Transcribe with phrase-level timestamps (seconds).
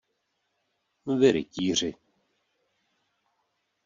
[1.05, 1.93] Vy rytíři!